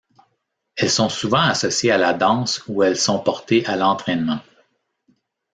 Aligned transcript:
Elles 0.77 0.89
sont 0.89 1.09
souvent 1.09 1.41
associées 1.43 1.91
à 1.91 1.97
la 1.99 2.13
danse 2.13 2.63
où 2.67 2.81
elles 2.81 2.97
sont 2.97 3.19
portées 3.19 3.63
à 3.67 3.75
l'entrainement. 3.75 4.39